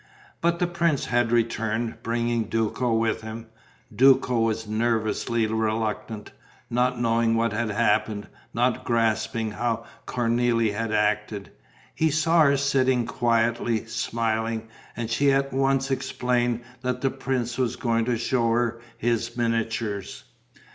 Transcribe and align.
But 0.41 0.57
the 0.57 0.65
prince 0.65 1.05
had 1.05 1.31
returned, 1.31 2.01
bringing 2.01 2.45
Duco 2.45 2.91
with 2.91 3.21
him. 3.21 3.45
Duco 3.95 4.39
was 4.39 4.65
nervously 4.67 5.45
reluctant, 5.45 6.31
not 6.71 6.99
knowing 6.99 7.35
what 7.35 7.53
had 7.53 7.69
happened, 7.69 8.27
not 8.51 8.83
grasping 8.83 9.51
how 9.51 9.85
Cornélie 10.07 10.73
had 10.73 10.91
acted. 10.91 11.51
He 11.93 12.09
saw 12.09 12.41
her 12.45 12.57
sitting 12.57 13.05
quietly, 13.05 13.85
smiling; 13.85 14.69
and 14.97 15.07
she 15.07 15.31
at 15.31 15.53
once 15.53 15.91
explained 15.91 16.61
that 16.81 17.01
the 17.01 17.11
prince 17.11 17.59
was 17.59 17.75
going 17.75 18.05
to 18.05 18.17
show 18.17 18.49
her 18.53 18.81
his 18.97 19.37
miniatures. 19.37 20.23